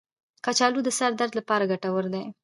کچالو 0.45 0.79
د 0.83 0.89
سر 0.97 1.11
درد 1.19 1.33
لپاره 1.39 1.69
ګټور 1.71 2.05
دی. 2.13 2.23